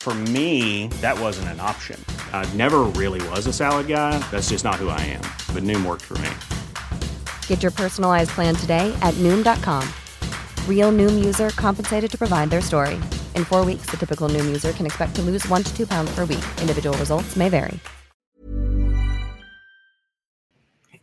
[0.00, 2.02] For me, that wasn't an option.
[2.32, 4.18] I never really was a salad guy.
[4.30, 5.20] That's just not who I am.
[5.54, 6.30] But Noom worked for me.
[7.46, 9.86] Get your personalized plan today at Noom.com.
[10.66, 12.98] Real Noom user compensated to provide their story.
[13.36, 16.10] In four weeks, the typical Noom user can expect to lose one to two pounds
[16.14, 16.44] per week.
[16.62, 17.78] Individual results may vary.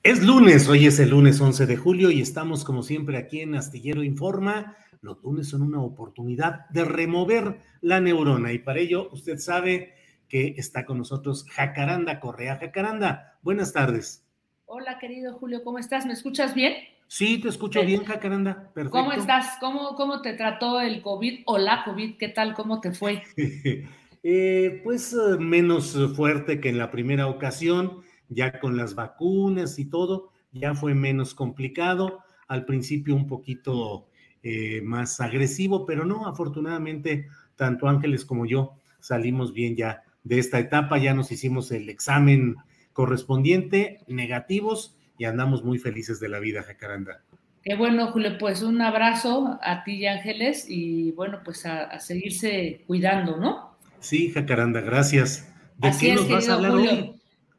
[0.03, 3.55] Es lunes, hoy es el lunes 11 de julio y estamos como siempre aquí en
[3.55, 4.77] Astillero Informa.
[5.01, 9.93] Los lunes son una oportunidad de remover la neurona y para ello usted sabe
[10.27, 12.57] que está con nosotros Jacaranda Correa.
[12.57, 14.25] Jacaranda, buenas tardes.
[14.65, 16.05] Hola, querido Julio, ¿cómo estás?
[16.05, 16.73] ¿Me escuchas bien?
[17.07, 18.71] Sí, te escucho bien, Jacaranda.
[18.73, 18.97] Perfecto.
[18.97, 19.57] ¿Cómo estás?
[19.61, 22.17] ¿Cómo, ¿Cómo te trató el COVID o la COVID?
[22.17, 22.53] ¿Qué tal?
[22.53, 23.23] ¿Cómo te fue?
[24.29, 29.85] Eh, pues eh, menos fuerte que en la primera ocasión, ya con las vacunas y
[29.85, 32.23] todo, ya fue menos complicado.
[32.49, 34.09] Al principio un poquito
[34.49, 40.57] eh, más agresivo, pero no, afortunadamente, tanto Ángeles como yo salimos bien ya de esta
[40.57, 42.55] etapa, ya nos hicimos el examen
[42.93, 47.23] correspondiente, negativos, y andamos muy felices de la vida, Jacaranda.
[47.61, 51.99] Qué bueno, Julio, pues un abrazo a ti y Ángeles y bueno, pues a, a
[51.99, 53.75] seguirse cuidando, ¿no?
[53.99, 55.53] Sí, Jacaranda, gracias.
[55.77, 56.91] ¿De Así qué es, nos vas a hablar Julio.
[56.91, 57.16] hoy?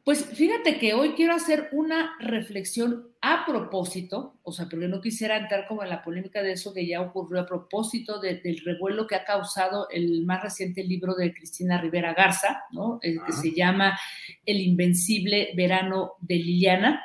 [0.09, 5.37] Pues fíjate que hoy quiero hacer una reflexión a propósito, o sea, porque no quisiera
[5.37, 9.05] entrar como en la polémica de eso que ya ocurrió a propósito de- del revuelo
[9.05, 12.97] que ha causado el más reciente libro de Cristina Rivera Garza, ¿no?
[13.03, 13.99] El que se llama
[14.47, 17.03] El Invencible Verano de Liliana,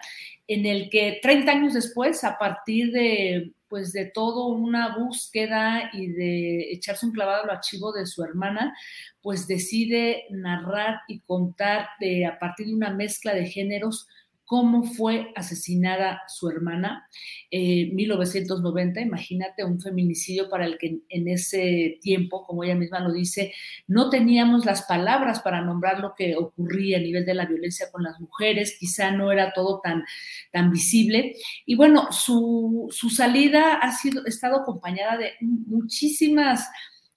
[0.49, 6.07] en el que 30 años después, a partir de pues de todo una búsqueda y
[6.07, 8.73] de echarse un clavado al archivo de su hermana,
[9.21, 14.07] pues decide narrar y contar de, a partir de una mezcla de géneros
[14.45, 17.09] cómo fue asesinada su hermana
[17.51, 19.01] en 1990.
[19.01, 23.53] Imagínate un feminicidio para el que en ese tiempo, como ella misma lo dice,
[23.87, 28.03] no teníamos las palabras para nombrar lo que ocurría a nivel de la violencia con
[28.03, 30.05] las mujeres, quizá no era todo tan,
[30.53, 31.35] tan visible.
[31.65, 36.69] Y bueno, su, su salida ha sido, estado acompañada de muchísimas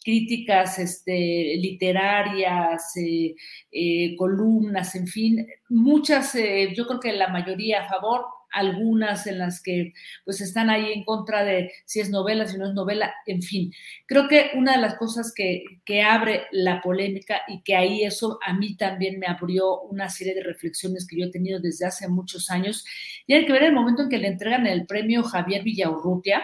[0.08, 3.36] críticas este, literarias, eh,
[3.70, 9.40] eh, columnas, en fin, muchas, eh, yo creo que la mayoría a favor, algunas en
[9.40, 9.92] las que
[10.24, 13.74] pues están ahí en contra de si es novela, si no es novela, en fin.
[14.06, 18.40] Creo que una de las cosas que, que abre la polémica y que ahí eso
[18.48, 22.08] a mí también me abrió una serie de reflexiones que yo he tenido desde hace
[22.08, 22.86] muchos años,
[23.26, 26.44] tiene que ver el momento en que le entregan el premio Javier Villaurrutia,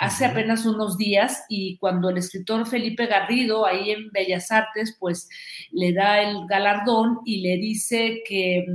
[0.00, 5.28] hace apenas unos días y cuando el escritor Felipe Garrido ahí en Bellas Artes pues
[5.70, 8.66] le da el galardón y le dice que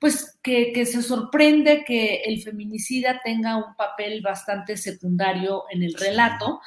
[0.00, 5.94] pues que, que, se sorprende que el feminicida tenga un papel bastante secundario en el
[5.94, 6.60] relato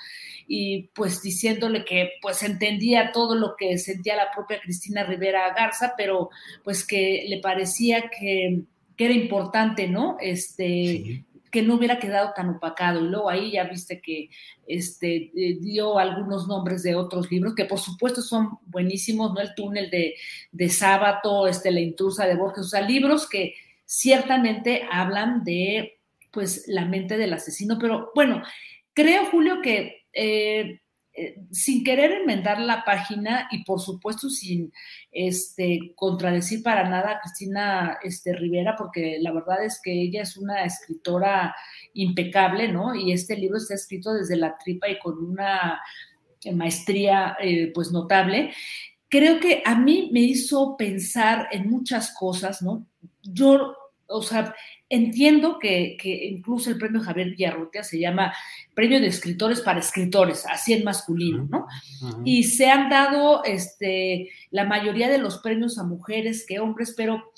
[0.48, 5.94] y pues diciéndole que pues entendía todo lo que sentía la propia Cristina Rivera Garza
[5.98, 6.30] pero
[6.64, 8.62] pues que le parecía que,
[8.96, 11.24] que era importante no este sí
[11.58, 13.04] que no hubiera quedado tan opacado.
[13.04, 14.30] Y luego ahí ya viste que
[14.68, 19.42] este, dio algunos nombres de otros libros, que por supuesto son buenísimos, ¿no?
[19.42, 20.14] El túnel de,
[20.52, 26.66] de Sábato, este, La intrusa de Borges, o sea, libros que ciertamente hablan de, pues,
[26.68, 27.80] la mente del asesino.
[27.80, 28.44] Pero bueno,
[28.94, 30.06] creo, Julio, que...
[30.14, 30.80] Eh,
[31.52, 34.72] sin querer enmendar la página y por supuesto sin
[35.12, 40.38] este, contradecir para nada a Cristina este, Rivera, porque la verdad es que ella es
[40.38, 41.56] una escritora
[41.94, 42.94] impecable, ¿no?
[42.94, 45.82] Y este libro está escrito desde la tripa y con una
[46.54, 48.54] maestría eh, pues notable.
[49.10, 52.86] Creo que a mí me hizo pensar en muchas cosas, ¿no?
[53.24, 53.74] Yo,
[54.08, 54.54] o sea,
[54.90, 58.34] Entiendo que, que, incluso el premio Javier Villarrutia se llama
[58.74, 61.68] Premio de Escritores para Escritores, así en masculino, ¿no?
[62.02, 62.22] Uh -huh.
[62.24, 67.32] Y se han dado este, la mayoría de los premios a mujeres que hombres, pero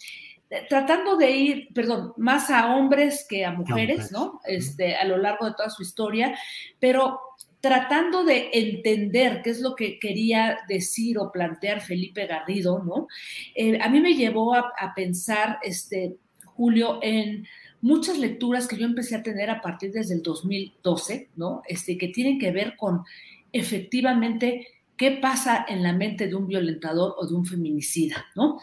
[0.68, 4.42] tratando de ir, perdón, más a hombres que a mujeres, ¿no?
[4.46, 6.38] Este, a lo largo de toda su historia,
[6.80, 7.20] pero
[7.60, 13.08] tratando de entender qué es lo que quería decir o plantear Felipe Garrido, ¿no?
[13.54, 16.16] Eh, a mí me llevó a, pensar, este,
[16.60, 17.48] Julio, en
[17.80, 21.62] muchas lecturas que yo empecé a tener a partir desde el 2012, ¿no?
[21.66, 23.06] Este, que tienen que ver con
[23.54, 24.68] efectivamente
[24.98, 28.60] qué pasa en la mente de un violentador o de un feminicida, ¿no?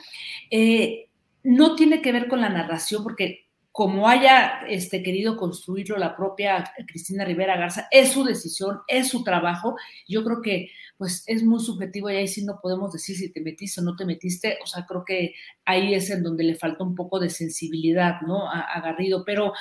[0.51, 1.09] Eh,
[1.43, 3.46] no tiene que ver con la narración, porque
[3.77, 9.23] como haya este, querido construirlo la propia Cristina Rivera Garza, es su decisión, es su
[9.23, 9.77] trabajo.
[10.09, 13.43] Yo creo que pues es muy subjetivo y ahí sí no podemos decir si te
[13.43, 14.57] metiste o no te metiste.
[14.63, 15.35] O sea, creo que
[15.67, 18.51] ahí es en donde le falta un poco de sensibilidad, ¿no?
[18.51, 19.27] A, Garrido.
[19.27, 19.53] Pero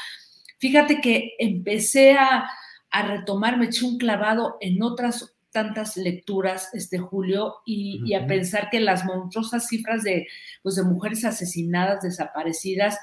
[0.60, 2.50] fíjate que empecé a,
[2.94, 8.80] retomar, me eché un clavado en otras tantas lecturas, este Julio, y, a pensar que
[8.80, 10.26] las monstruosas cifras de,
[10.64, 12.98] pues, de mujeres asesinadas, desaparecidas,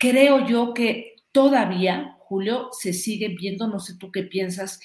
[0.00, 4.80] creo yo que todavía, Julio, se sigue viendo, no sé tú qué piensas,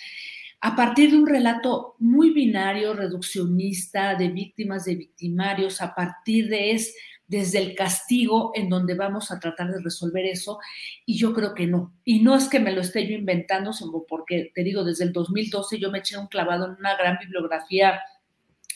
[0.60, 6.72] a partir de un relato muy binario, reduccionista, de víctimas, de victimarios, a partir de
[6.72, 6.96] es
[7.28, 10.60] desde el castigo en donde vamos a tratar de resolver eso,
[11.06, 11.94] y yo creo que no.
[12.04, 13.72] Y no es que me lo esté yo inventando,
[14.08, 18.02] porque, te digo, desde el 2012 yo me eché un clavado en una gran bibliografía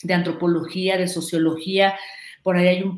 [0.02, 1.94] de antropología, de sociología,
[2.42, 2.96] por ahí hay un,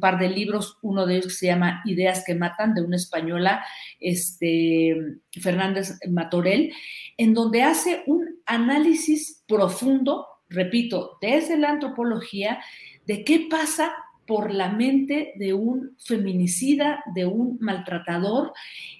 [0.00, 3.64] par de libros, uno de ellos que se llama Ideas que Matan, de una española,
[3.98, 4.96] este,
[5.40, 6.72] Fernández Matorel,
[7.16, 12.60] en donde hace un análisis profundo, repito, desde la antropología,
[13.06, 13.92] de qué pasa
[14.26, 18.52] por la mente de un feminicida, de un maltratador,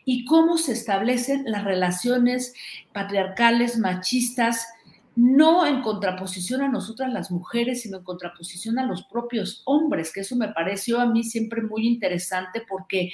[0.04, 2.54] y cómo se establecen las relaciones
[2.93, 4.66] patriarcales, machistas,
[5.14, 10.20] no en contraposición a nosotras las mujeres, sino en contraposición a los propios hombres, que
[10.20, 13.11] eso me pareció a mí siempre muy interesante porque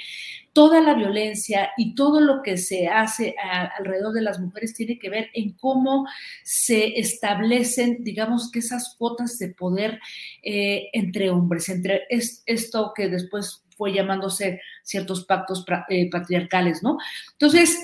[0.52, 3.34] toda la violencia y todo lo que se hace
[3.78, 6.06] alrededor de las mujeres tiene que ver en cómo
[6.44, 10.00] se establecen, digamos que esas cuotas de poder
[10.42, 16.98] eh, entre hombres, entre esto que después fue llamándose ciertos pactos eh, patriarcales, ¿no?
[17.32, 17.78] Entonces,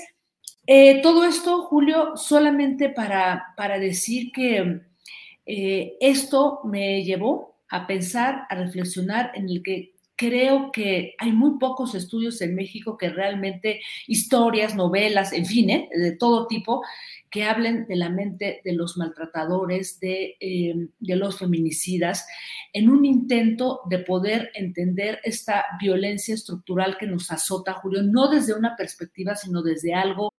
[0.67, 4.81] eh, todo esto, Julio, solamente para, para decir que
[5.45, 11.57] eh, esto me llevó a pensar, a reflexionar en el que creo que hay muy
[11.59, 15.89] pocos estudios en México que realmente, historias, novelas, en fin, ¿eh?
[15.91, 16.81] de todo tipo,
[17.29, 22.25] que hablen de la mente de los maltratadores, de, de, los feminicidas,
[22.71, 28.53] en un intento de poder entender esta violencia estructural que nos azota, Julio, no desde
[28.53, 30.31] una perspectiva, sino desde algo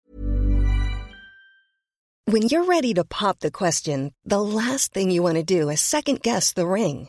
[2.28, 5.80] When you're ready to pop the question, the last thing you want to do is
[5.80, 7.08] second guess the ring.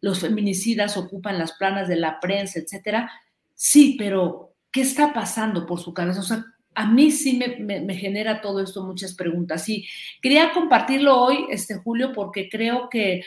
[0.00, 3.10] los feminicidas ocupan las planas de la prensa, etcétera.
[3.54, 6.20] Sí, pero ¿qué está pasando por su cabeza?
[6.20, 9.68] O sea, a mí sí me, genera todo esto muchas preguntas.
[9.68, 9.86] Y
[10.22, 13.22] quería compartirlo hoy, este Julio, porque creo que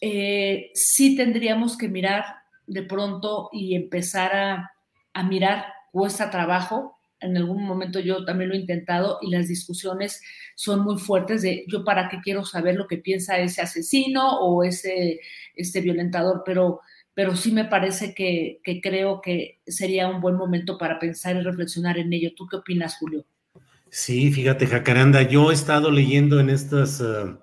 [0.00, 2.24] eh, sí tendríamos que mirar
[2.66, 4.72] de pronto y empezar a,
[5.12, 10.20] a mirar cuesta trabajo en algún momento yo también lo he intentado y las discusiones
[10.54, 14.64] son muy fuertes de yo para qué quiero saber lo que piensa ese asesino o
[14.64, 15.20] ese
[15.54, 16.80] este violentador, pero,
[17.14, 21.98] pero sí me parece que, creo que sería un buen momento para pensar y reflexionar
[21.98, 22.30] en ello.
[22.36, 23.24] ¿Tú qué opinas, Julio?
[23.90, 27.36] Sí, fíjate, Jacaranda, yo he estado leyendo en estas, eh,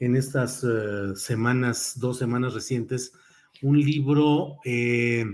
[0.00, 3.12] en estas eh, semanas, dos semanas recientes,
[3.62, 5.24] un libro eh,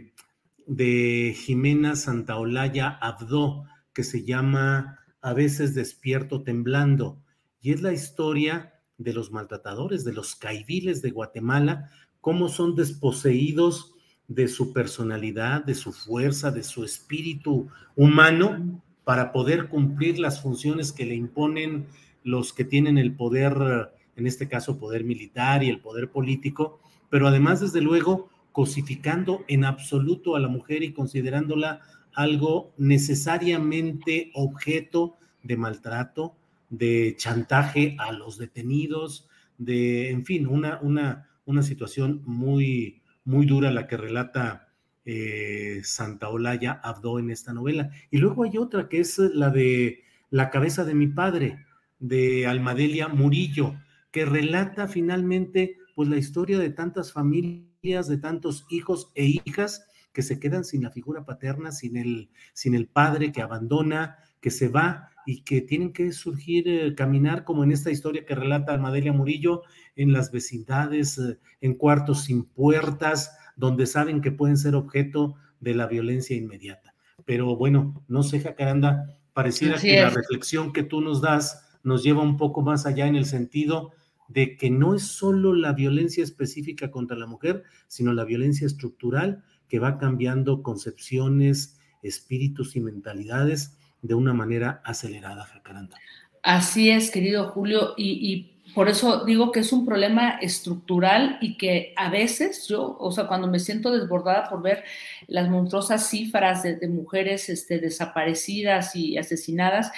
[0.67, 7.21] de Jimena Santaolalla Abdó, que se llama A veces despierto temblando,
[7.61, 13.95] y es la historia de los maltratadores, de los caiviles de Guatemala, cómo son desposeídos
[14.29, 20.93] de su personalidad, de su fuerza, de su espíritu humano para poder cumplir las funciones
[20.93, 21.87] que le imponen
[22.23, 27.27] los que tienen el poder, en este caso poder militar y el poder político, pero
[27.27, 31.81] además, desde luego, cosificando en absoluto a la mujer y considerándola
[32.15, 36.37] algo necesariamente objeto de maltrato,
[36.69, 43.71] de chantaje a los detenidos, de, en fin, una, una, una situación muy, muy dura
[43.71, 44.69] la que relata
[45.05, 47.91] eh, Santa Olaya Abdo en esta novela.
[48.11, 51.67] Y luego hay otra que es la de La cabeza de mi padre,
[51.99, 53.75] de Almadelia Murillo,
[54.13, 60.23] que relata finalmente pues la historia de tantas familias, de tantos hijos e hijas que
[60.23, 64.69] se quedan sin la figura paterna, sin el, sin el padre que abandona, que se
[64.69, 69.13] va y que tienen que surgir, eh, caminar como en esta historia que relata Almadelia
[69.13, 69.63] Murillo,
[69.97, 75.75] en las vecindades, eh, en cuartos sin puertas, donde saben que pueden ser objeto de
[75.75, 76.95] la violencia inmediata.
[77.27, 82.23] Pero bueno, no sé, Jacaranda, pareciera que la reflexión que tú nos das nos lleva
[82.23, 83.93] un poco más allá en el sentido
[84.29, 89.45] de que no es solo la violencia específica contra la mujer, sino la violencia estructural
[89.71, 95.97] que va cambiando concepciones, espíritus y mentalidades de una manera acelerada, Jacaranda.
[96.43, 101.93] Así es, querido Julio, y, por eso digo que es un problema estructural y que
[101.97, 104.85] a veces yo, o sea, cuando me siento desbordada por ver
[105.27, 109.91] las monstruosas cifras de, mujeres este, desaparecidas y asesinadas,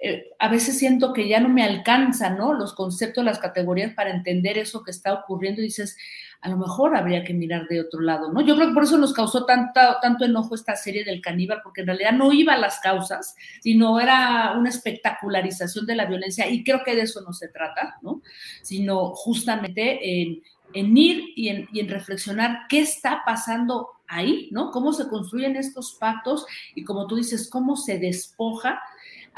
[0.00, 2.52] eh, a veces siento que ya no me alcanzan, ¿no?
[2.52, 5.96] Los conceptos, las categorías para entender eso que está ocurriendo y dices,
[6.40, 8.40] a lo mejor habría que mirar de otro lado, ¿no?
[8.40, 11.80] Yo creo que por eso nos causó tanta, tanto enojo esta serie del caníbal, porque
[11.80, 16.62] en realidad no iba a las causas, sino era una espectacularización de la violencia, y
[16.62, 18.22] creo que de eso no se trata, ¿no?
[18.62, 24.70] Sino justamente en, ir y en, y en reflexionar qué está pasando ahí, ¿no?
[24.70, 28.80] Cómo se construyen estos pactos y como tú dices, cómo se despoja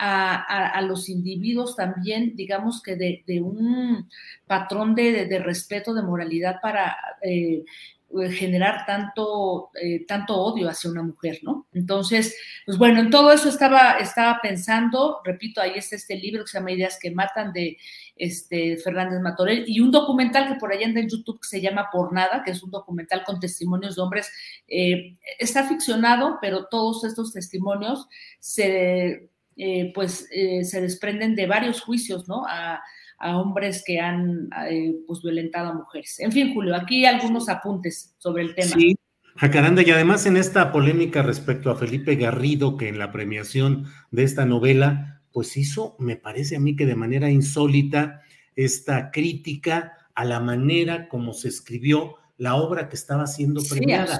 [0.02, 4.08] a, los individuos también, digamos que de, un
[4.46, 7.64] patrón de, respeto, de moralidad para eh,
[8.30, 11.66] generar tanto, eh, tanto odio hacia una mujer, ¿no?
[11.72, 12.34] Entonces,
[12.66, 16.58] pues bueno, en todo eso estaba, estaba pensando, repito, ahí está este libro que se
[16.58, 17.76] llama Ideas que Matan de
[18.16, 21.88] este, Fernández Matorel y un documental que por allá anda en YouTube que se llama
[21.92, 24.32] Por Nada, que es un documental con testimonios de hombres.
[24.66, 29.30] Eh, está ficcionado, pero todos estos testimonios se
[29.62, 32.44] eh, pues eh, se desprenden de varios juicios, ¿no?
[32.48, 32.80] A,
[33.22, 36.18] hombres que han eh, pues violentado a mujeres.
[36.20, 38.70] En fin, Julio, aquí algunos apuntes sobre el tema.
[38.70, 38.96] Sí,
[39.36, 44.22] Jacaranda, y además en esta polémica respecto a Felipe Garrido, que en la premiación de
[44.22, 48.22] esta novela, pues hizo, me parece a mí que de manera insólita,
[48.56, 54.18] esta crítica a la manera como se escribió la obra que estaba siendo premiada.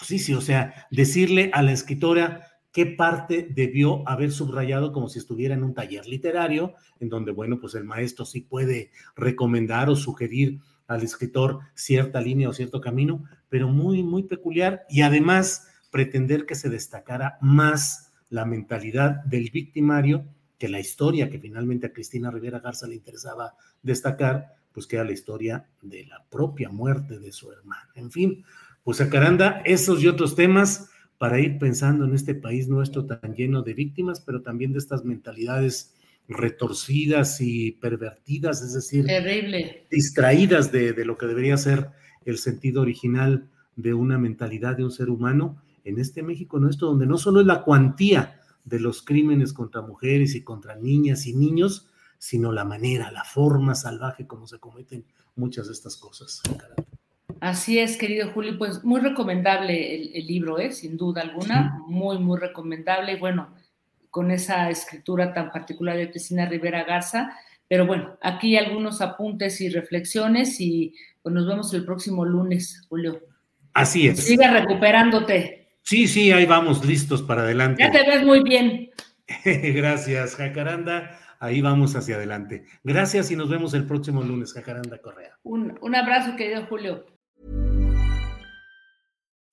[0.00, 5.08] Sí, sí, sí, o sea, decirle a la escritora, qué parte debió haber subrayado como
[5.08, 9.90] si estuviera en un taller literario, en donde, bueno, pues el maestro sí puede recomendar
[9.90, 15.68] o sugerir al escritor cierta línea o cierto camino, pero muy, muy peculiar y además
[15.90, 20.24] pretender que se destacara más la mentalidad del victimario
[20.58, 25.04] que la historia que finalmente a Cristina Rivera Garza le interesaba destacar, pues que era
[25.04, 27.90] la historia de la propia muerte de su hermana.
[27.94, 28.44] En fin,
[28.84, 30.88] pues a Caranda, esos y otros temas
[31.22, 35.04] para ir pensando en este país nuestro tan lleno de víctimas, pero también de estas
[35.04, 35.94] mentalidades
[36.26, 39.06] retorcidas y pervertidas, es decir,
[39.88, 41.90] distraídas de, de, lo que debería ser
[42.24, 47.06] el sentido original de una mentalidad de un ser humano en este México nuestro, donde
[47.06, 51.88] no solo es la cuantía de los crímenes contra mujeres y contra niñas y niños,
[52.18, 55.04] sino la manera, la forma salvaje como se cometen
[55.36, 56.42] muchas de estas cosas.
[57.42, 60.70] Así es, querido Julio, pues muy recomendable el, libro, ¿eh?
[60.70, 63.14] sin duda alguna, muy, muy recomendable.
[63.14, 63.52] Y bueno,
[64.10, 67.36] con esa escritura tan particular de Cristina Rivera Garza.
[67.66, 73.20] Pero bueno, aquí algunos apuntes y reflexiones y pues nos vemos el próximo lunes, Julio.
[73.74, 74.20] Así es.
[74.20, 75.66] Siga recuperándote.
[75.82, 77.82] Sí, sí, ahí vamos listos para adelante.
[77.82, 78.88] Ya te ves muy bien.
[79.44, 81.18] Gracias, Jacaranda.
[81.40, 82.66] Ahí vamos hacia adelante.
[82.84, 85.36] Gracias y nos vemos el próximo lunes, Jacaranda Correa.
[85.42, 87.04] Un, un abrazo, querido Julio.